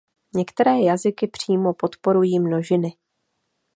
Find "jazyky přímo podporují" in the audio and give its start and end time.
0.81-2.39